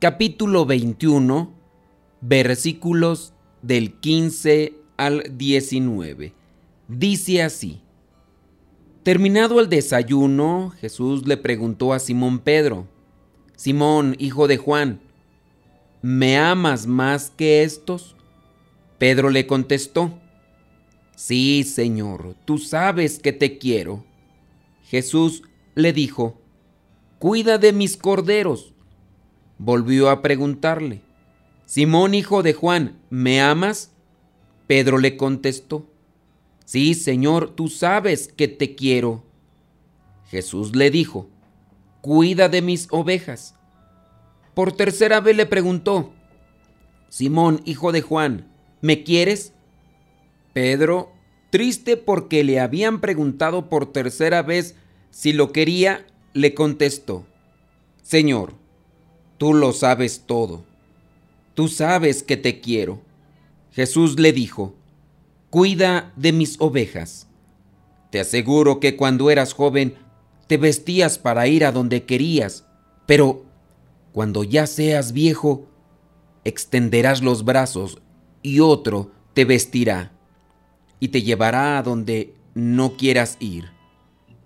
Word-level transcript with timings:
capítulo 0.00 0.64
21, 0.64 1.52
versículos 2.22 3.34
del 3.60 3.92
15 4.00 4.72
al 4.96 5.36
19. 5.36 6.32
Dice 6.88 7.42
así, 7.42 7.82
Terminado 9.02 9.60
el 9.60 9.68
desayuno, 9.68 10.70
Jesús 10.80 11.26
le 11.26 11.36
preguntó 11.36 11.92
a 11.92 11.98
Simón 11.98 12.38
Pedro, 12.38 12.86
Simón, 13.56 14.16
hijo 14.18 14.48
de 14.48 14.56
Juan, 14.56 15.00
¿me 16.00 16.38
amas 16.38 16.86
más 16.86 17.28
que 17.28 17.62
estos? 17.62 18.16
Pedro 18.96 19.28
le 19.28 19.46
contestó, 19.46 20.18
Sí, 21.14 21.62
Señor, 21.62 22.36
tú 22.46 22.56
sabes 22.56 23.18
que 23.18 23.34
te 23.34 23.58
quiero. 23.58 24.02
Jesús 24.84 25.42
le 25.74 25.92
dijo, 25.92 26.40
Cuida 27.18 27.58
de 27.58 27.74
mis 27.74 27.98
corderos. 27.98 28.72
Volvió 29.62 30.08
a 30.08 30.22
preguntarle, 30.22 31.02
Simón 31.66 32.14
hijo 32.14 32.42
de 32.42 32.54
Juan, 32.54 32.98
¿me 33.10 33.42
amas? 33.42 33.92
Pedro 34.66 34.96
le 34.96 35.18
contestó, 35.18 35.86
Sí, 36.64 36.94
Señor, 36.94 37.50
tú 37.50 37.68
sabes 37.68 38.32
que 38.34 38.48
te 38.48 38.74
quiero. 38.74 39.22
Jesús 40.30 40.74
le 40.74 40.90
dijo, 40.90 41.28
Cuida 42.00 42.48
de 42.48 42.62
mis 42.62 42.88
ovejas. 42.90 43.54
Por 44.54 44.72
tercera 44.72 45.20
vez 45.20 45.36
le 45.36 45.44
preguntó, 45.44 46.14
Simón, 47.10 47.60
hijo 47.66 47.92
de 47.92 48.00
Juan, 48.00 48.50
¿me 48.80 49.02
quieres? 49.02 49.52
Pedro 50.54 51.12
Triste 51.50 51.98
porque 51.98 52.44
le 52.44 52.60
habían 52.60 53.02
preguntado 53.02 53.68
por 53.68 53.92
tercera 53.92 54.42
vez 54.42 54.74
si 55.10 55.34
lo 55.34 55.52
quería, 55.52 56.06
le 56.32 56.54
contestó, 56.54 57.26
Señor, 58.02 58.59
tú 59.40 59.54
lo 59.54 59.72
sabes 59.72 60.24
todo, 60.26 60.64
tú 61.54 61.68
sabes 61.68 62.22
que 62.22 62.36
te 62.36 62.60
quiero. 62.60 63.00
Jesús 63.72 64.20
le 64.20 64.34
dijo, 64.34 64.74
Cuida 65.48 66.12
de 66.14 66.32
mis 66.32 66.60
ovejas. 66.60 67.26
Te 68.10 68.20
aseguro 68.20 68.80
que 68.80 68.96
cuando 68.96 69.30
eras 69.30 69.54
joven 69.54 69.94
te 70.46 70.58
vestías 70.58 71.16
para 71.16 71.46
ir 71.46 71.64
a 71.64 71.72
donde 71.72 72.04
querías, 72.04 72.66
pero 73.06 73.46
cuando 74.12 74.44
ya 74.44 74.66
seas 74.66 75.12
viejo, 75.12 75.66
extenderás 76.44 77.22
los 77.22 77.42
brazos 77.42 77.96
y 78.42 78.60
otro 78.60 79.10
te 79.32 79.46
vestirá 79.46 80.12
y 80.98 81.08
te 81.08 81.22
llevará 81.22 81.78
a 81.78 81.82
donde 81.82 82.34
no 82.52 82.98
quieras 82.98 83.38
ir. 83.40 83.70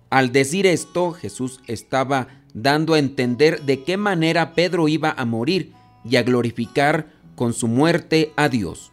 Al 0.09 0.31
decir 0.31 0.65
esto, 0.65 1.11
Jesús 1.11 1.59
estaba 1.67 2.44
dando 2.55 2.95
a 2.95 2.99
entender 2.99 3.61
de 3.63 3.83
qué 3.83 3.97
manera 3.97 4.55
Pedro 4.55 4.87
iba 4.87 5.13
a 5.15 5.25
morir 5.25 5.73
y 6.03 6.15
a 6.15 6.23
glorificar 6.23 7.11
con 7.35 7.53
su 7.53 7.67
muerte 7.67 8.33
a 8.37 8.49
Dios. 8.49 8.91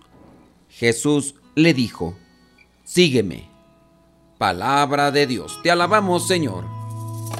Jesús 0.69 1.37
le 1.55 1.73
dijo, 1.73 2.15
Sígueme. 2.85 3.49
Palabra 4.37 5.13
de 5.13 5.27
Dios. 5.29 5.61
Te 5.63 5.71
alabamos, 5.71 6.27
Señor. 6.27 6.65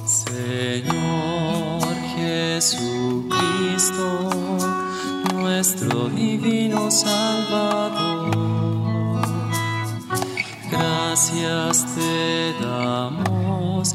Señor 0.07 1.83
Jesucristo, 2.15 3.31
nuestro 5.35 6.09
divino 6.09 6.91
Salvador 6.91 8.63
Gracias 10.73 11.95
te 11.95 12.55
damos 12.65 13.95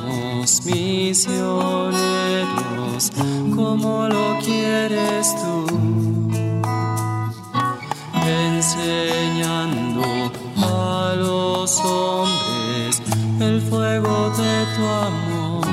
como 3.53 4.07
lo 4.07 4.37
quieres 4.39 5.35
tú, 5.35 5.65
enseñando 8.25 10.03
a 10.55 11.13
los 11.17 11.77
hombres 11.81 13.01
el 13.41 13.59
fuego 13.61 14.29
de 14.37 14.65
tu 14.77 14.85
amor. 14.85 15.67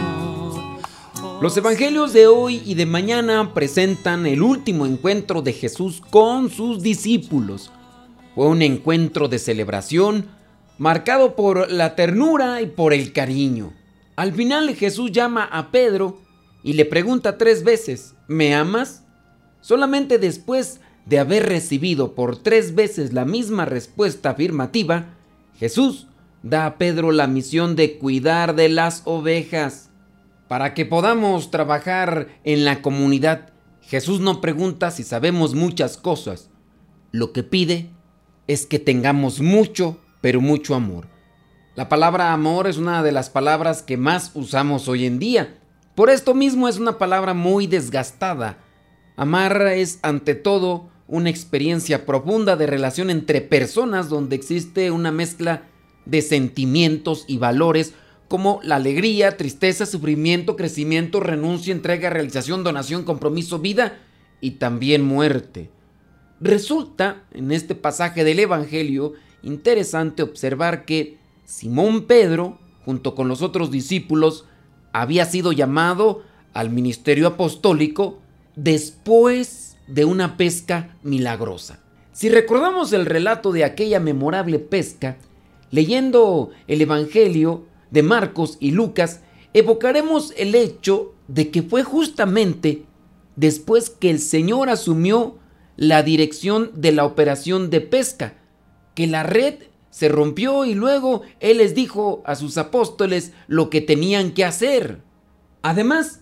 Los 1.40 1.56
evangelios 1.56 2.12
de 2.12 2.26
hoy 2.26 2.60
y 2.66 2.74
de 2.74 2.86
mañana 2.86 3.54
presentan 3.54 4.26
el 4.26 4.42
último 4.42 4.86
encuentro 4.86 5.40
de 5.40 5.52
Jesús 5.52 6.02
con 6.10 6.50
sus 6.50 6.82
discípulos. 6.82 7.70
Fue 8.34 8.48
un 8.48 8.60
encuentro 8.62 9.28
de 9.28 9.38
celebración, 9.38 10.26
marcado 10.78 11.36
por 11.36 11.70
la 11.70 11.94
ternura 11.94 12.60
y 12.60 12.66
por 12.66 12.92
el 12.92 13.12
cariño. 13.12 13.77
Al 14.18 14.32
final 14.32 14.74
Jesús 14.74 15.12
llama 15.12 15.44
a 15.44 15.70
Pedro 15.70 16.18
y 16.64 16.72
le 16.72 16.84
pregunta 16.84 17.38
tres 17.38 17.62
veces, 17.62 18.16
¿me 18.26 18.52
amas? 18.52 19.04
Solamente 19.60 20.18
después 20.18 20.80
de 21.06 21.20
haber 21.20 21.46
recibido 21.46 22.16
por 22.16 22.36
tres 22.36 22.74
veces 22.74 23.12
la 23.12 23.24
misma 23.24 23.64
respuesta 23.64 24.30
afirmativa, 24.30 25.14
Jesús 25.56 26.08
da 26.42 26.66
a 26.66 26.78
Pedro 26.78 27.12
la 27.12 27.28
misión 27.28 27.76
de 27.76 27.96
cuidar 27.96 28.56
de 28.56 28.68
las 28.68 29.02
ovejas. 29.04 29.90
Para 30.48 30.74
que 30.74 30.84
podamos 30.84 31.52
trabajar 31.52 32.26
en 32.42 32.64
la 32.64 32.82
comunidad, 32.82 33.52
Jesús 33.82 34.18
no 34.18 34.40
pregunta 34.40 34.90
si 34.90 35.04
sabemos 35.04 35.54
muchas 35.54 35.96
cosas. 35.96 36.50
Lo 37.12 37.32
que 37.32 37.44
pide 37.44 37.90
es 38.48 38.66
que 38.66 38.80
tengamos 38.80 39.40
mucho 39.40 40.00
pero 40.20 40.40
mucho 40.40 40.74
amor. 40.74 41.06
La 41.78 41.88
palabra 41.88 42.32
amor 42.32 42.66
es 42.66 42.76
una 42.76 43.04
de 43.04 43.12
las 43.12 43.30
palabras 43.30 43.84
que 43.84 43.96
más 43.96 44.32
usamos 44.34 44.88
hoy 44.88 45.06
en 45.06 45.20
día. 45.20 45.58
Por 45.94 46.10
esto 46.10 46.34
mismo 46.34 46.66
es 46.66 46.76
una 46.78 46.98
palabra 46.98 47.34
muy 47.34 47.68
desgastada. 47.68 48.58
Amar 49.14 49.62
es 49.62 50.00
ante 50.02 50.34
todo 50.34 50.88
una 51.06 51.30
experiencia 51.30 52.04
profunda 52.04 52.56
de 52.56 52.66
relación 52.66 53.10
entre 53.10 53.42
personas 53.42 54.08
donde 54.08 54.34
existe 54.34 54.90
una 54.90 55.12
mezcla 55.12 55.68
de 56.04 56.20
sentimientos 56.20 57.24
y 57.28 57.38
valores 57.38 57.94
como 58.26 58.58
la 58.64 58.74
alegría, 58.74 59.36
tristeza, 59.36 59.86
sufrimiento, 59.86 60.56
crecimiento, 60.56 61.20
renuncia, 61.20 61.70
entrega, 61.70 62.10
realización, 62.10 62.64
donación, 62.64 63.04
compromiso, 63.04 63.60
vida 63.60 64.00
y 64.40 64.50
también 64.58 65.04
muerte. 65.04 65.70
Resulta 66.40 67.22
en 67.30 67.52
este 67.52 67.76
pasaje 67.76 68.24
del 68.24 68.40
Evangelio 68.40 69.12
interesante 69.44 70.24
observar 70.24 70.84
que 70.84 71.17
Simón 71.48 72.02
Pedro, 72.04 72.58
junto 72.84 73.14
con 73.14 73.26
los 73.26 73.40
otros 73.40 73.70
discípulos, 73.70 74.44
había 74.92 75.24
sido 75.24 75.50
llamado 75.50 76.22
al 76.52 76.68
ministerio 76.68 77.26
apostólico 77.26 78.18
después 78.54 79.78
de 79.86 80.04
una 80.04 80.36
pesca 80.36 80.98
milagrosa. 81.02 81.80
Si 82.12 82.28
recordamos 82.28 82.92
el 82.92 83.06
relato 83.06 83.50
de 83.50 83.64
aquella 83.64 83.98
memorable 83.98 84.58
pesca, 84.58 85.16
leyendo 85.70 86.50
el 86.66 86.82
Evangelio 86.82 87.64
de 87.90 88.02
Marcos 88.02 88.58
y 88.60 88.72
Lucas, 88.72 89.22
evocaremos 89.54 90.34
el 90.36 90.54
hecho 90.54 91.14
de 91.28 91.50
que 91.50 91.62
fue 91.62 91.82
justamente 91.82 92.84
después 93.36 93.88
que 93.88 94.10
el 94.10 94.18
Señor 94.18 94.68
asumió 94.68 95.38
la 95.76 96.02
dirección 96.02 96.72
de 96.74 96.92
la 96.92 97.06
operación 97.06 97.70
de 97.70 97.80
pesca, 97.80 98.34
que 98.94 99.06
la 99.06 99.22
red 99.22 99.54
se 99.98 100.08
rompió 100.08 100.64
y 100.64 100.74
luego 100.74 101.22
Él 101.40 101.58
les 101.58 101.74
dijo 101.74 102.22
a 102.24 102.36
sus 102.36 102.56
apóstoles 102.56 103.32
lo 103.48 103.68
que 103.68 103.80
tenían 103.80 104.30
que 104.30 104.44
hacer. 104.44 105.00
Además, 105.62 106.20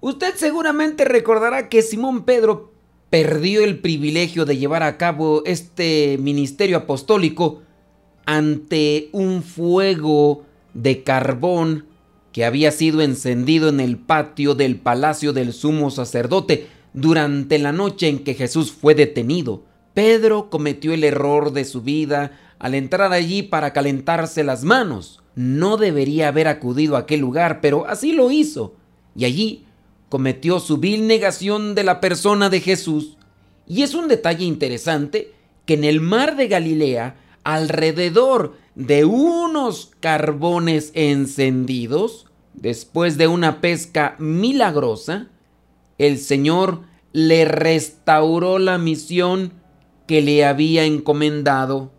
usted 0.00 0.32
seguramente 0.36 1.04
recordará 1.04 1.68
que 1.68 1.82
Simón 1.82 2.24
Pedro 2.24 2.72
perdió 3.10 3.62
el 3.62 3.80
privilegio 3.80 4.46
de 4.46 4.56
llevar 4.56 4.82
a 4.82 4.96
cabo 4.96 5.42
este 5.44 6.16
ministerio 6.18 6.78
apostólico 6.78 7.60
ante 8.24 9.10
un 9.12 9.42
fuego 9.42 10.46
de 10.72 11.02
carbón 11.02 11.84
que 12.32 12.46
había 12.46 12.72
sido 12.72 13.02
encendido 13.02 13.68
en 13.68 13.80
el 13.80 13.98
patio 13.98 14.54
del 14.54 14.76
palacio 14.76 15.34
del 15.34 15.52
sumo 15.52 15.90
sacerdote 15.90 16.66
durante 16.94 17.58
la 17.58 17.72
noche 17.72 18.08
en 18.08 18.20
que 18.20 18.32
Jesús 18.32 18.72
fue 18.72 18.94
detenido. 18.94 19.64
Pedro 19.92 20.48
cometió 20.48 20.94
el 20.94 21.04
error 21.04 21.52
de 21.52 21.66
su 21.66 21.82
vida 21.82 22.32
al 22.58 22.74
entrar 22.74 23.12
allí 23.12 23.42
para 23.42 23.72
calentarse 23.72 24.44
las 24.44 24.64
manos. 24.64 25.22
No 25.34 25.76
debería 25.76 26.28
haber 26.28 26.48
acudido 26.48 26.96
a 26.96 27.00
aquel 27.00 27.20
lugar, 27.20 27.60
pero 27.60 27.86
así 27.86 28.12
lo 28.12 28.30
hizo. 28.30 28.74
Y 29.14 29.24
allí 29.24 29.64
cometió 30.08 30.58
su 30.60 30.78
vil 30.78 31.06
negación 31.06 31.74
de 31.74 31.84
la 31.84 32.00
persona 32.00 32.48
de 32.50 32.60
Jesús. 32.60 33.16
Y 33.66 33.82
es 33.82 33.94
un 33.94 34.08
detalle 34.08 34.44
interesante 34.44 35.32
que 35.66 35.74
en 35.74 35.84
el 35.84 36.00
mar 36.00 36.36
de 36.36 36.48
Galilea, 36.48 37.16
alrededor 37.44 38.56
de 38.74 39.04
unos 39.04 39.92
carbones 40.00 40.90
encendidos, 40.94 42.26
después 42.54 43.18
de 43.18 43.28
una 43.28 43.60
pesca 43.60 44.16
milagrosa, 44.18 45.28
el 45.98 46.18
Señor 46.18 46.82
le 47.12 47.44
restauró 47.44 48.58
la 48.58 48.78
misión 48.78 49.52
que 50.06 50.22
le 50.22 50.44
había 50.44 50.84
encomendado. 50.84 51.92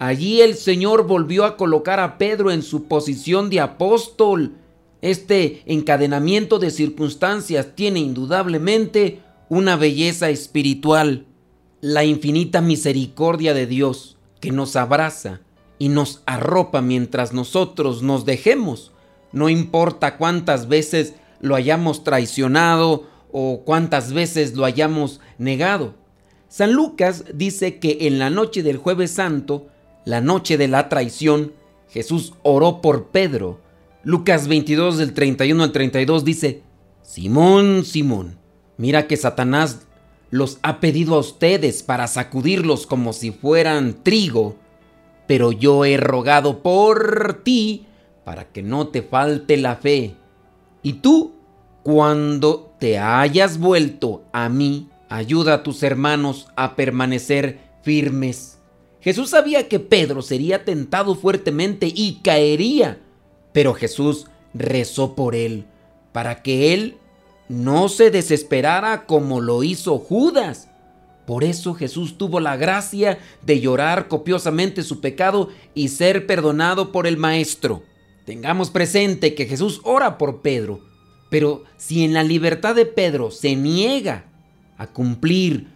Allí 0.00 0.40
el 0.40 0.54
Señor 0.54 1.06
volvió 1.06 1.44
a 1.44 1.58
colocar 1.58 2.00
a 2.00 2.16
Pedro 2.16 2.50
en 2.50 2.62
su 2.62 2.84
posición 2.84 3.50
de 3.50 3.60
apóstol. 3.60 4.54
Este 5.02 5.62
encadenamiento 5.66 6.58
de 6.58 6.70
circunstancias 6.70 7.74
tiene 7.74 8.00
indudablemente 8.00 9.20
una 9.50 9.76
belleza 9.76 10.30
espiritual, 10.30 11.26
la 11.82 12.04
infinita 12.04 12.62
misericordia 12.62 13.52
de 13.52 13.66
Dios 13.66 14.16
que 14.40 14.52
nos 14.52 14.74
abraza 14.74 15.42
y 15.78 15.90
nos 15.90 16.22
arropa 16.24 16.80
mientras 16.80 17.34
nosotros 17.34 18.02
nos 18.02 18.24
dejemos. 18.24 18.92
No 19.32 19.50
importa 19.50 20.16
cuántas 20.16 20.66
veces 20.66 21.12
lo 21.42 21.56
hayamos 21.56 22.04
traicionado 22.04 23.06
o 23.32 23.64
cuántas 23.66 24.14
veces 24.14 24.54
lo 24.54 24.64
hayamos 24.64 25.20
negado. 25.36 25.92
San 26.48 26.72
Lucas 26.72 27.26
dice 27.34 27.78
que 27.78 27.98
en 28.06 28.18
la 28.18 28.30
noche 28.30 28.62
del 28.62 28.78
jueves 28.78 29.10
santo, 29.10 29.66
la 30.04 30.20
noche 30.20 30.56
de 30.56 30.68
la 30.68 30.88
traición, 30.88 31.52
Jesús 31.88 32.34
oró 32.42 32.80
por 32.80 33.08
Pedro. 33.08 33.60
Lucas 34.02 34.48
22 34.48 34.98
del 34.98 35.12
31 35.12 35.62
al 35.62 35.72
32 35.72 36.24
dice, 36.24 36.62
Simón, 37.02 37.84
Simón, 37.84 38.38
mira 38.76 39.06
que 39.06 39.16
Satanás 39.16 39.86
los 40.30 40.58
ha 40.62 40.80
pedido 40.80 41.16
a 41.16 41.18
ustedes 41.18 41.82
para 41.82 42.06
sacudirlos 42.06 42.86
como 42.86 43.12
si 43.12 43.32
fueran 43.32 44.02
trigo, 44.02 44.56
pero 45.26 45.52
yo 45.52 45.84
he 45.84 45.96
rogado 45.96 46.62
por 46.62 47.42
ti 47.42 47.86
para 48.24 48.44
que 48.44 48.62
no 48.62 48.88
te 48.88 49.02
falte 49.02 49.56
la 49.56 49.76
fe. 49.76 50.14
Y 50.82 50.94
tú, 50.94 51.34
cuando 51.82 52.74
te 52.78 52.98
hayas 52.98 53.58
vuelto 53.58 54.22
a 54.32 54.48
mí, 54.48 54.88
ayuda 55.08 55.54
a 55.54 55.62
tus 55.62 55.82
hermanos 55.82 56.48
a 56.56 56.76
permanecer 56.76 57.58
firmes. 57.82 58.59
Jesús 59.00 59.30
sabía 59.30 59.68
que 59.68 59.80
Pedro 59.80 60.22
sería 60.22 60.64
tentado 60.64 61.14
fuertemente 61.14 61.90
y 61.94 62.20
caería, 62.22 63.00
pero 63.52 63.74
Jesús 63.74 64.26
rezó 64.52 65.14
por 65.14 65.34
él, 65.34 65.64
para 66.12 66.42
que 66.42 66.74
él 66.74 66.96
no 67.48 67.88
se 67.88 68.10
desesperara 68.10 69.06
como 69.06 69.40
lo 69.40 69.62
hizo 69.62 69.98
Judas. 69.98 70.68
Por 71.26 71.44
eso 71.44 71.74
Jesús 71.74 72.18
tuvo 72.18 72.40
la 72.40 72.56
gracia 72.56 73.18
de 73.42 73.60
llorar 73.60 74.08
copiosamente 74.08 74.82
su 74.82 75.00
pecado 75.00 75.48
y 75.74 75.88
ser 75.88 76.26
perdonado 76.26 76.92
por 76.92 77.06
el 77.06 77.16
Maestro. 77.16 77.82
Tengamos 78.24 78.70
presente 78.70 79.34
que 79.34 79.46
Jesús 79.46 79.80
ora 79.84 80.18
por 80.18 80.42
Pedro, 80.42 80.80
pero 81.30 81.64
si 81.76 82.04
en 82.04 82.12
la 82.12 82.22
libertad 82.22 82.74
de 82.74 82.86
Pedro 82.86 83.30
se 83.30 83.56
niega 83.56 84.26
a 84.76 84.88
cumplir 84.88 85.68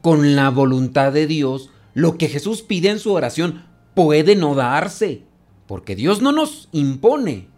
con 0.00 0.36
la 0.36 0.50
voluntad 0.50 1.12
de 1.12 1.26
Dios, 1.26 1.70
lo 1.94 2.18
que 2.18 2.28
Jesús 2.28 2.62
pide 2.62 2.90
en 2.90 2.98
su 2.98 3.12
oración 3.12 3.64
puede 3.94 4.36
no 4.36 4.54
darse, 4.54 5.22
porque 5.66 5.94
Dios 5.94 6.20
no 6.20 6.32
nos 6.32 6.68
impone, 6.72 7.48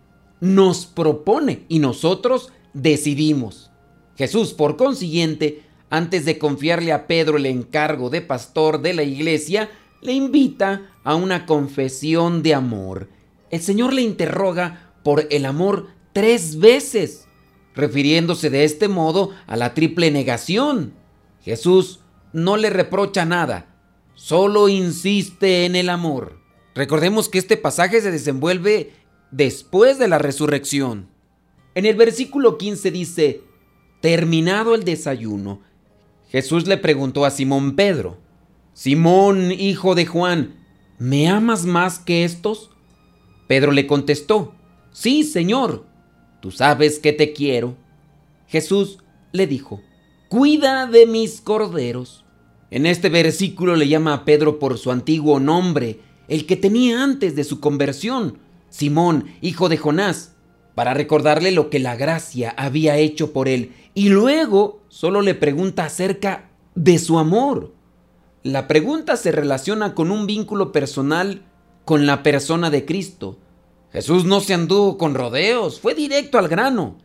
nos 0.40 0.86
propone 0.86 1.64
y 1.68 1.78
nosotros 1.78 2.52
decidimos. 2.74 3.70
Jesús, 4.16 4.52
por 4.52 4.76
consiguiente, 4.76 5.62
antes 5.90 6.24
de 6.24 6.38
confiarle 6.38 6.92
a 6.92 7.06
Pedro 7.06 7.36
el 7.36 7.46
encargo 7.46 8.10
de 8.10 8.20
pastor 8.20 8.82
de 8.82 8.94
la 8.94 9.02
iglesia, 9.02 9.70
le 10.02 10.12
invita 10.12 10.90
a 11.04 11.14
una 11.14 11.46
confesión 11.46 12.42
de 12.42 12.54
amor. 12.54 13.08
El 13.50 13.60
Señor 13.60 13.92
le 13.92 14.02
interroga 14.02 14.92
por 15.02 15.26
el 15.30 15.46
amor 15.46 15.88
tres 16.12 16.58
veces, 16.58 17.26
refiriéndose 17.74 18.50
de 18.50 18.64
este 18.64 18.88
modo 18.88 19.30
a 19.46 19.56
la 19.56 19.74
triple 19.74 20.10
negación. 20.10 20.94
Jesús 21.42 22.00
no 22.32 22.56
le 22.56 22.70
reprocha 22.70 23.24
nada, 23.24 23.75
solo 24.16 24.68
insiste 24.68 25.64
en 25.64 25.76
el 25.76 25.88
amor. 25.88 26.40
Recordemos 26.74 27.28
que 27.28 27.38
este 27.38 27.56
pasaje 27.56 28.00
se 28.00 28.10
desenvuelve 28.10 28.92
después 29.30 29.98
de 29.98 30.08
la 30.08 30.18
resurrección. 30.18 31.08
En 31.76 31.86
el 31.86 31.94
versículo 31.94 32.58
15 32.58 32.90
dice, 32.90 33.42
terminado 34.00 34.74
el 34.74 34.82
desayuno, 34.82 35.60
Jesús 36.28 36.66
le 36.66 36.76
preguntó 36.76 37.24
a 37.24 37.30
Simón 37.30 37.76
Pedro, 37.76 38.18
Simón, 38.74 39.52
hijo 39.52 39.94
de 39.94 40.04
Juan, 40.04 40.56
¿me 40.98 41.28
amas 41.28 41.64
más 41.64 41.98
que 41.98 42.24
estos? 42.24 42.70
Pedro 43.46 43.72
le 43.72 43.86
contestó, 43.86 44.52
Sí, 44.92 45.24
Señor, 45.24 45.86
tú 46.40 46.50
sabes 46.50 46.98
que 46.98 47.12
te 47.12 47.32
quiero. 47.32 47.76
Jesús 48.48 48.98
le 49.32 49.46
dijo, 49.46 49.82
Cuida 50.28 50.86
de 50.86 51.06
mis 51.06 51.40
corderos. 51.40 52.25
En 52.70 52.86
este 52.86 53.08
versículo 53.08 53.76
le 53.76 53.88
llama 53.88 54.12
a 54.12 54.24
Pedro 54.24 54.58
por 54.58 54.78
su 54.78 54.90
antiguo 54.90 55.38
nombre, 55.38 56.00
el 56.28 56.46
que 56.46 56.56
tenía 56.56 57.02
antes 57.02 57.36
de 57.36 57.44
su 57.44 57.60
conversión, 57.60 58.38
Simón, 58.70 59.26
hijo 59.40 59.68
de 59.68 59.76
Jonás, 59.76 60.32
para 60.74 60.92
recordarle 60.92 61.52
lo 61.52 61.70
que 61.70 61.78
la 61.78 61.96
gracia 61.96 62.54
había 62.56 62.96
hecho 62.96 63.32
por 63.32 63.48
él, 63.48 63.72
y 63.94 64.08
luego 64.08 64.80
solo 64.88 65.22
le 65.22 65.34
pregunta 65.34 65.84
acerca 65.84 66.50
de 66.74 66.98
su 66.98 67.18
amor. 67.18 67.72
La 68.42 68.68
pregunta 68.68 69.16
se 69.16 69.32
relaciona 69.32 69.94
con 69.94 70.10
un 70.10 70.26
vínculo 70.26 70.72
personal 70.72 71.42
con 71.84 72.04
la 72.04 72.22
persona 72.22 72.68
de 72.68 72.84
Cristo. 72.84 73.38
Jesús 73.92 74.24
no 74.24 74.40
se 74.40 74.54
anduvo 74.54 74.98
con 74.98 75.14
rodeos, 75.14 75.80
fue 75.80 75.94
directo 75.94 76.38
al 76.38 76.48
grano. 76.48 76.96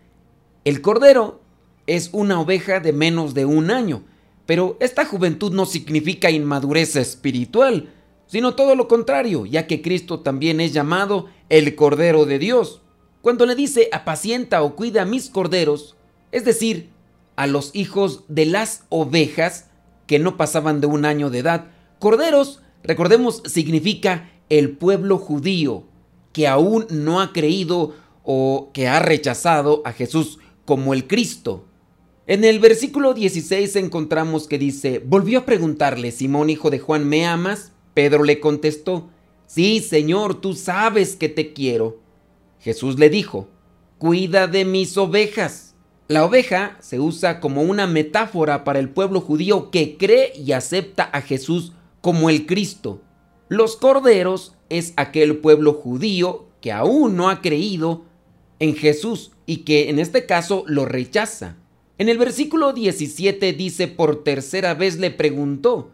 El 0.66 0.82
Cordero 0.82 1.40
es 1.88 2.10
una 2.14 2.42
oveja 2.42 2.80
de 2.80 2.92
menos 2.94 3.34
de 3.34 3.46
un 3.46 3.72
año, 3.72 4.04
pero 4.46 4.78
esta 4.80 5.06
juventud 5.06 5.52
no 5.54 5.66
significa 5.66 6.30
inmadurez 6.30 6.96
espiritual, 6.96 7.90
sino 8.28 8.56
todo 8.56 8.76
lo 8.76 8.88
contrario, 8.88 9.46
ya 9.46 9.68
que 9.68 9.82
Cristo 9.82 10.22
también 10.22 10.62
es 10.62 10.74
llamado 10.74 11.28
el 11.50 11.76
Cordero 11.76 12.26
de 12.26 12.40
Dios. 12.40 12.82
Cuando 13.22 13.46
le 13.46 13.56
dice 13.56 13.90
apacienta 13.92 14.64
o 14.64 14.76
cuida 14.76 15.04
a 15.04 15.06
mis 15.06 15.30
corderos, 15.30 15.96
es 16.32 16.46
decir, 16.46 16.90
a 17.36 17.48
los 17.48 17.72
hijos 17.74 18.24
de 18.28 18.46
las 18.46 18.86
ovejas 18.90 19.70
que 20.08 20.20
no 20.20 20.38
pasaban 20.38 20.82
de 20.82 20.88
un 20.88 21.06
año 21.06 21.30
de 21.30 21.40
edad, 21.40 21.68
corderos, 22.00 22.62
recordemos, 22.84 23.44
significa 23.46 24.32
el 24.50 24.78
pueblo 24.78 25.18
judío 25.18 25.84
que 26.34 26.48
aún 26.48 26.88
no 26.90 27.22
ha 27.22 27.34
creído 27.34 27.96
o 28.24 28.70
que 28.74 28.88
ha 28.88 29.00
rechazado 29.00 29.82
a 29.86 29.92
Jesús 29.92 30.40
como 30.66 30.94
el 30.94 31.08
Cristo. 31.08 31.66
En 32.32 32.46
el 32.46 32.60
versículo 32.60 33.14
16 33.14 33.76
encontramos 33.76 34.48
que 34.48 34.58
dice, 34.58 35.04
volvió 35.06 35.40
a 35.40 35.46
preguntarle, 35.46 36.14
Simón 36.14 36.50
hijo 36.50 36.70
de 36.70 36.80
Juan, 36.80 37.06
¿me 37.06 37.26
amas? 37.26 37.74
Pedro 37.94 38.24
le 38.24 38.40
contestó, 38.40 39.10
sí, 39.48 39.82
Señor, 39.82 40.40
tú 40.40 40.54
sabes 40.54 41.18
que 41.18 41.28
te 41.28 41.52
quiero. 41.52 42.00
Jesús 42.62 42.98
le 42.98 43.10
dijo, 43.10 43.50
cuida 43.98 44.48
de 44.48 44.64
mis 44.64 44.96
ovejas. 44.96 45.76
La 46.08 46.24
oveja 46.24 46.78
se 46.80 47.02
usa 47.02 47.42
como 47.42 47.64
una 47.64 47.86
metáfora 47.86 48.64
para 48.64 48.80
el 48.80 48.88
pueblo 48.88 49.20
judío 49.20 49.70
que 49.70 49.98
cree 49.98 50.32
y 50.34 50.54
acepta 50.54 51.04
a 51.04 51.20
Jesús 51.20 51.74
como 52.00 52.30
el 52.30 52.46
Cristo. 52.46 53.02
Los 53.50 53.76
corderos 53.76 54.56
es 54.70 54.94
aquel 54.96 55.40
pueblo 55.40 55.74
judío 55.74 56.46
que 56.62 56.72
aún 56.72 57.18
no 57.18 57.30
ha 57.30 57.42
creído 57.42 58.06
en 58.60 58.74
Jesús 58.74 59.32
y 59.46 59.66
que 59.66 59.90
en 59.90 60.00
este 60.00 60.26
caso 60.26 60.64
lo 60.66 60.86
rechaza. 60.86 61.58
En 62.02 62.10
el 62.10 62.18
versículo 62.18 62.74
17 62.74 63.54
dice 63.54 63.88
por 63.88 64.24
tercera 64.24 64.74
vez 64.74 64.98
le 64.98 65.12
preguntó, 65.12 65.92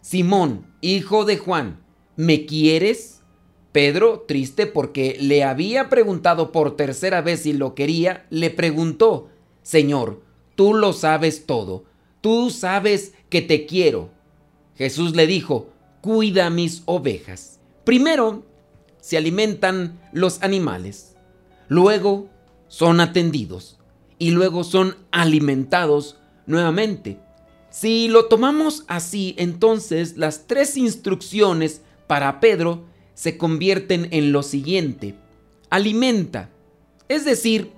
Simón, 0.00 0.64
hijo 0.80 1.26
de 1.26 1.36
Juan, 1.36 1.82
¿me 2.16 2.46
quieres? 2.46 3.20
Pedro, 3.70 4.24
triste 4.26 4.66
porque 4.66 5.18
le 5.20 5.44
había 5.44 5.90
preguntado 5.90 6.50
por 6.50 6.76
tercera 6.76 7.20
vez 7.20 7.40
si 7.40 7.52
lo 7.52 7.74
quería, 7.74 8.24
le 8.30 8.48
preguntó, 8.48 9.28
Señor, 9.62 10.22
tú 10.54 10.72
lo 10.72 10.94
sabes 10.94 11.44
todo, 11.44 11.84
tú 12.22 12.48
sabes 12.48 13.12
que 13.28 13.42
te 13.42 13.66
quiero. 13.66 14.08
Jesús 14.76 15.14
le 15.14 15.26
dijo, 15.26 15.68
cuida 16.00 16.48
mis 16.48 16.84
ovejas. 16.86 17.60
Primero 17.84 18.46
se 18.98 19.18
alimentan 19.18 20.00
los 20.14 20.42
animales, 20.42 21.16
luego 21.68 22.30
son 22.68 23.00
atendidos 23.00 23.76
y 24.20 24.30
luego 24.30 24.62
son 24.62 24.96
alimentados 25.10 26.18
nuevamente. 26.46 27.18
Si 27.70 28.06
lo 28.06 28.26
tomamos 28.26 28.84
así, 28.86 29.34
entonces 29.38 30.16
las 30.16 30.46
tres 30.46 30.76
instrucciones 30.76 31.80
para 32.06 32.38
Pedro 32.38 32.84
se 33.14 33.38
convierten 33.38 34.08
en 34.12 34.30
lo 34.30 34.42
siguiente. 34.42 35.14
Alimenta, 35.70 36.50
es 37.08 37.24
decir, 37.24 37.72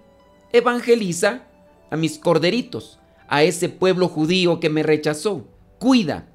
evangeliza 0.53 1.45
a 1.91 1.97
mis 1.97 2.19
corderitos, 2.19 2.99
a 3.29 3.45
ese 3.45 3.69
pueblo 3.69 4.09
judío 4.09 4.59
que 4.59 4.69
me 4.69 4.83
rechazó. 4.83 5.47
Cuida, 5.79 6.29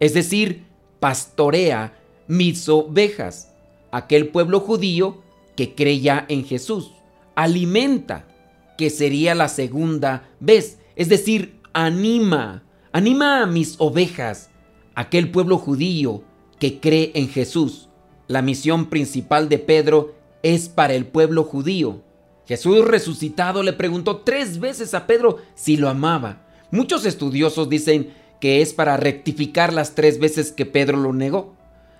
es 0.00 0.12
decir, 0.12 0.64
pastorea 1.00 1.98
mis 2.28 2.68
ovejas, 2.68 3.52
aquel 3.90 4.28
pueblo 4.28 4.60
judío 4.60 5.22
que 5.56 5.74
creía 5.74 6.26
en 6.28 6.44
Jesús. 6.44 6.90
Alimenta, 7.34 8.26
que 8.76 8.90
sería 8.90 9.34
la 9.34 9.48
segunda 9.48 10.28
vez, 10.40 10.78
es 10.96 11.08
decir, 11.08 11.60
anima, 11.72 12.64
anima 12.92 13.42
a 13.42 13.46
mis 13.46 13.76
ovejas, 13.78 14.50
aquel 14.94 15.30
pueblo 15.30 15.58
judío 15.58 16.22
que 16.58 16.80
cree 16.80 17.12
en 17.14 17.28
Jesús. 17.28 17.88
La 18.28 18.42
misión 18.42 18.86
principal 18.86 19.48
de 19.48 19.58
Pedro 19.58 20.14
es 20.42 20.68
para 20.68 20.94
el 20.94 21.06
pueblo 21.06 21.44
judío. 21.44 22.02
Jesús 22.46 22.84
resucitado 22.84 23.62
le 23.62 23.72
preguntó 23.72 24.18
tres 24.18 24.60
veces 24.60 24.94
a 24.94 25.06
Pedro 25.06 25.38
si 25.54 25.76
lo 25.76 25.88
amaba. 25.88 26.46
Muchos 26.70 27.04
estudiosos 27.04 27.68
dicen 27.68 28.12
que 28.40 28.62
es 28.62 28.72
para 28.72 28.96
rectificar 28.96 29.72
las 29.72 29.94
tres 29.94 30.18
veces 30.18 30.52
que 30.52 30.66
Pedro 30.66 30.96
lo 30.98 31.12
negó. 31.12 31.54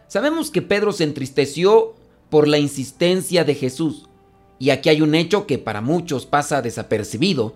Sabemos 0.09 0.51
que 0.51 0.63
Pedro 0.63 0.93
se 0.93 1.05
entristeció 1.05 1.95
por 2.31 2.47
la 2.47 2.59
insistencia 2.59 3.45
de 3.45 3.55
Jesús. 3.55 4.09
Y 4.59 4.71
aquí 4.71 4.89
hay 4.89 5.03
un 5.03 5.15
hecho 5.15 5.47
que 5.47 5.59
para 5.59 5.81
muchos 5.81 6.27
pasa 6.27 6.63
desapercibido. 6.63 7.55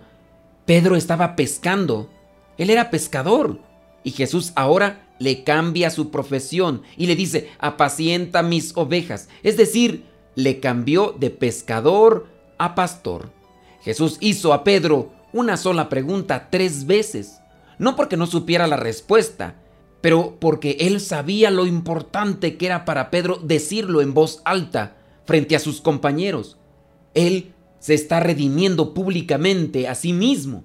Pedro 0.65 0.95
estaba 0.95 1.35
pescando. 1.35 2.09
Él 2.57 2.69
era 2.69 2.91
pescador. 2.91 3.59
Y 4.03 4.11
Jesús 4.11 4.51
ahora 4.55 5.07
le 5.19 5.43
cambia 5.43 5.91
su 5.91 6.09
profesión 6.09 6.81
y 6.97 7.05
le 7.05 7.15
dice, 7.15 7.49
apacienta 7.59 8.41
mis 8.41 8.75
ovejas. 8.75 9.29
Es 9.43 9.57
decir, 9.57 10.05
le 10.35 10.59
cambió 10.59 11.15
de 11.17 11.29
pescador 11.29 12.27
a 12.57 12.73
pastor. 12.75 13.31
Jesús 13.83 14.17
hizo 14.19 14.53
a 14.53 14.63
Pedro 14.63 15.11
una 15.33 15.57
sola 15.57 15.89
pregunta 15.89 16.49
tres 16.49 16.85
veces. 16.85 17.39
No 17.77 17.95
porque 17.95 18.17
no 18.17 18.27
supiera 18.27 18.67
la 18.67 18.77
respuesta, 18.77 19.55
pero 20.01 20.37
porque 20.39 20.77
él 20.79 20.99
sabía 20.99 21.51
lo 21.51 21.65
importante 21.65 22.57
que 22.57 22.65
era 22.65 22.85
para 22.85 23.09
Pedro 23.09 23.37
decirlo 23.37 24.01
en 24.01 24.13
voz 24.13 24.41
alta 24.43 24.97
frente 25.25 25.55
a 25.55 25.59
sus 25.59 25.81
compañeros. 25.81 26.57
Él 27.13 27.53
se 27.79 27.93
está 27.93 28.19
redimiendo 28.19 28.93
públicamente 28.93 29.87
a 29.87 29.95
sí 29.95 30.13
mismo, 30.13 30.63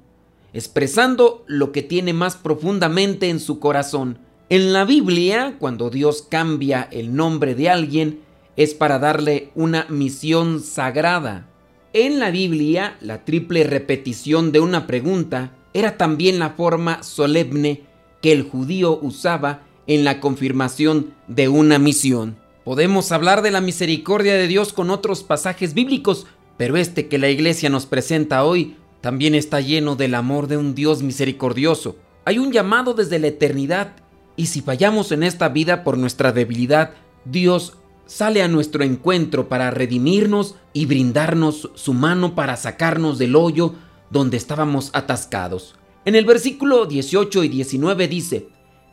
expresando 0.53 1.45
lo 1.47 1.73
que 1.73 1.83
tiene 1.83 2.13
más 2.13 2.37
profundamente 2.37 3.31
en 3.31 3.41
su 3.41 3.59
corazón. 3.59 4.19
En 4.49 4.73
la 4.73 4.85
Biblia, 4.85 5.57
cuando 5.59 5.91
Dios 5.91 6.23
cambia 6.23 6.89
el 6.93 7.15
nombre 7.15 7.55
de 7.55 7.71
alguien, 7.71 8.21
es 8.57 8.75
para 8.75 8.99
darle 8.99 9.51
una 9.55 9.87
misión 9.89 10.61
sagrada. 10.61 11.49
En 11.93 12.19
la 12.19 12.31
Biblia, 12.31 12.97
la 13.01 13.25
triple 13.25 13.65
repetición 13.65 14.53
de 14.53 14.61
una 14.61 14.87
pregunta 14.87 15.53
era 15.73 15.97
también 15.97 16.39
la 16.39 16.51
forma 16.51 17.03
solemne 17.03 17.83
que 18.23 18.33
el 18.33 18.43
judío 18.43 18.99
usaba 19.01 19.63
en 19.87 20.05
la 20.05 20.21
confirmación 20.21 21.15
de 21.29 21.49
una 21.49 21.79
misión. 21.79 22.39
Podemos 22.65 23.13
hablar 23.13 23.43
de 23.43 23.51
la 23.51 23.61
misericordia 23.61 24.35
de 24.35 24.49
Dios 24.49 24.73
con 24.73 24.91
otros 24.91 25.23
pasajes 25.23 25.73
bíblicos, 25.73 26.27
pero 26.57 26.77
este 26.77 27.09
que 27.09 27.19
la 27.19 27.29
iglesia 27.29 27.69
nos 27.69 27.87
presenta 27.87 28.45
hoy 28.45 28.77
también 29.01 29.35
está 29.35 29.61
lleno 29.61 29.97
del 29.97 30.15
amor 30.15 30.47
de 30.47 30.57
un 30.57 30.75
Dios 30.75 31.03
misericordioso. 31.03 31.97
Hay 32.25 32.39
un 32.39 32.51
llamado 32.51 32.95
desde 32.95 33.19
la 33.19 33.29
eternidad 33.29 33.95
y 34.37 34.47
si 34.47 34.61
fallamos 34.61 35.13
en 35.13 35.23
esta 35.23 35.49
vida 35.49 35.85
por 35.85 35.97
nuestra 35.97 36.33
debilidad, 36.33 36.95
Dios 37.25 37.75
sale 38.07 38.43
a 38.43 38.49
nuestro 38.49 38.85
encuentro 38.85 39.49
para 39.49 39.71
redimirnos 39.71 40.55
y 40.73 40.87
brindarnos 40.87 41.71
su 41.75 41.95
mano 41.95 42.35
para 42.35 42.57
sacarnos 42.57 43.19
del 43.19 43.37
hoyo 43.37 43.75
donde 44.11 44.37
estábamos 44.37 44.91
atascados. 44.93 45.75
En 46.05 46.15
el 46.15 46.25
versículo 46.25 46.87
18 46.87 47.45
y 47.45 47.49
19 47.49 48.09
dice, 48.09 48.49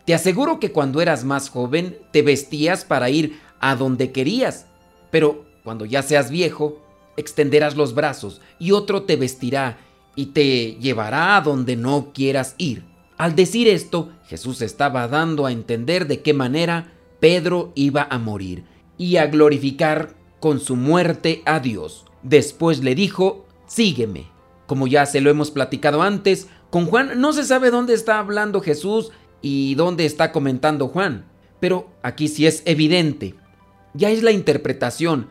Te 0.05 0.13
aseguro 0.13 0.59
que 0.59 0.71
cuando 0.71 1.01
eras 1.01 1.23
más 1.23 1.49
joven 1.49 1.97
te 2.11 2.23
vestías 2.23 2.85
para 2.85 3.09
ir 3.09 3.39
a 3.59 3.75
donde 3.75 4.11
querías, 4.11 4.65
pero 5.11 5.45
cuando 5.63 5.85
ya 5.85 6.01
seas 6.01 6.31
viejo, 6.31 6.82
extenderás 7.17 7.75
los 7.75 7.93
brazos 7.93 8.41
y 8.59 8.71
otro 8.71 9.03
te 9.03 9.15
vestirá 9.15 9.77
y 10.15 10.27
te 10.27 10.75
llevará 10.75 11.37
a 11.37 11.41
donde 11.41 11.75
no 11.75 12.11
quieras 12.13 12.55
ir. 12.57 12.83
Al 13.17 13.35
decir 13.35 13.67
esto, 13.67 14.11
Jesús 14.25 14.61
estaba 14.61 15.07
dando 15.07 15.45
a 15.45 15.51
entender 15.51 16.07
de 16.07 16.21
qué 16.21 16.33
manera 16.33 16.93
Pedro 17.19 17.71
iba 17.75 18.07
a 18.09 18.17
morir 18.17 18.65
y 18.97 19.17
a 19.17 19.27
glorificar 19.27 20.15
con 20.39 20.59
su 20.59 20.75
muerte 20.75 21.41
a 21.45 21.59
Dios. 21.59 22.05
Después 22.21 22.83
le 22.83 22.95
dijo, 22.95 23.45
sígueme. 23.67 24.31
Como 24.65 24.87
ya 24.87 25.05
se 25.05 25.21
lo 25.21 25.29
hemos 25.29 25.51
platicado 25.51 26.01
antes, 26.01 26.47
con 26.69 26.85
Juan 26.85 27.19
no 27.19 27.33
se 27.33 27.43
sabe 27.43 27.69
dónde 27.69 27.93
está 27.93 28.19
hablando 28.19 28.61
Jesús 28.61 29.11
y 29.41 29.75
dónde 29.75 30.05
está 30.05 30.31
comentando 30.31 30.87
Juan, 30.87 31.25
pero 31.59 31.91
aquí 32.01 32.27
sí 32.27 32.47
es 32.47 32.63
evidente. 32.65 33.35
Ya 33.93 34.09
es 34.09 34.23
la 34.23 34.31
interpretación 34.31 35.29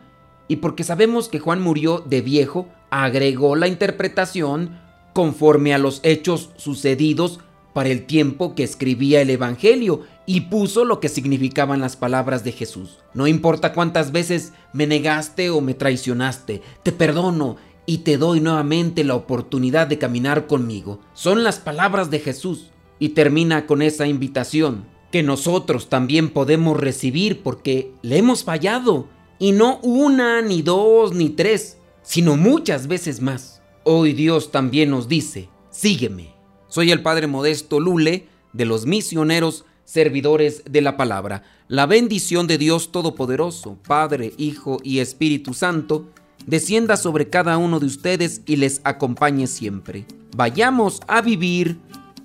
y 0.53 0.57
porque 0.57 0.83
sabemos 0.83 1.29
que 1.29 1.39
Juan 1.39 1.63
murió 1.63 2.03
de 2.07 2.21
viejo, 2.21 2.67
agregó 2.91 3.55
la 3.55 3.67
interpretación 3.67 4.79
conforme 5.11 5.73
a 5.73 5.79
los 5.79 5.99
hechos 6.03 6.51
sucedidos 6.57 7.39
para 7.73 7.89
el 7.89 8.05
tiempo 8.05 8.53
que 8.53 8.61
escribía 8.61 9.19
el 9.19 9.31
Evangelio 9.31 10.01
y 10.27 10.41
puso 10.41 10.85
lo 10.85 10.99
que 10.99 11.09
significaban 11.09 11.81
las 11.81 11.95
palabras 11.95 12.43
de 12.43 12.51
Jesús. 12.51 12.99
No 13.15 13.25
importa 13.25 13.73
cuántas 13.73 14.11
veces 14.11 14.53
me 14.73 14.85
negaste 14.85 15.49
o 15.49 15.59
me 15.59 15.73
traicionaste, 15.73 16.61
te 16.83 16.91
perdono 16.91 17.55
y 17.87 17.99
te 17.99 18.19
doy 18.19 18.39
nuevamente 18.39 19.03
la 19.03 19.15
oportunidad 19.15 19.87
de 19.87 19.97
caminar 19.97 20.45
conmigo. 20.45 20.99
Son 21.15 21.43
las 21.43 21.57
palabras 21.57 22.11
de 22.11 22.19
Jesús 22.19 22.69
y 22.99 23.09
termina 23.09 23.65
con 23.65 23.81
esa 23.81 24.05
invitación 24.05 24.85
que 25.09 25.23
nosotros 25.23 25.89
también 25.89 26.29
podemos 26.29 26.79
recibir 26.79 27.41
porque 27.41 27.91
le 28.03 28.19
hemos 28.19 28.43
fallado 28.43 29.07
y 29.39 29.51
no 29.51 29.79
una, 29.79 30.41
ni 30.41 30.61
dos, 30.61 31.13
ni 31.13 31.29
tres, 31.29 31.77
sino 32.01 32.37
muchas 32.37 32.87
veces 32.87 33.21
más. 33.21 33.61
Hoy 33.83 34.13
Dios 34.13 34.51
también 34.51 34.89
nos 34.89 35.07
dice, 35.07 35.49
sígueme. 35.69 36.33
Soy 36.67 36.91
el 36.91 37.01
Padre 37.01 37.27
Modesto 37.27 37.79
Lule 37.79 38.27
de 38.53 38.65
los 38.65 38.85
misioneros 38.85 39.65
servidores 39.85 40.63
de 40.69 40.81
la 40.81 40.97
palabra. 40.97 41.43
La 41.67 41.85
bendición 41.85 42.47
de 42.47 42.57
Dios 42.57 42.91
Todopoderoso, 42.91 43.77
Padre, 43.87 44.33
Hijo 44.37 44.79
y 44.83 44.99
Espíritu 44.99 45.53
Santo, 45.53 46.07
descienda 46.45 46.97
sobre 46.97 47.29
cada 47.29 47.57
uno 47.57 47.79
de 47.79 47.85
ustedes 47.85 48.41
y 48.45 48.55
les 48.57 48.81
acompañe 48.83 49.47
siempre. 49.47 50.05
Vayamos 50.35 51.01
a 51.07 51.21
vivir 51.21 51.77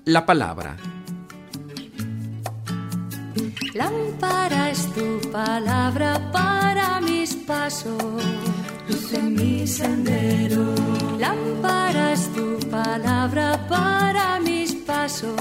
la 0.05 0.25
palabra. 0.27 0.77
Lámpara 3.75 4.71
es 4.71 4.87
tu 4.95 5.21
palabra 5.31 6.31
para 6.33 7.01
mis 7.01 7.35
pasos, 7.35 8.03
luz 8.89 9.13
en 9.13 9.35
mi 9.35 9.67
sendero. 9.67 10.75
Lámpara 11.19 12.13
es 12.13 12.33
tu 12.33 12.59
palabra 12.71 13.67
para 13.69 14.41
mis 14.41 14.75
pasos, 14.75 15.35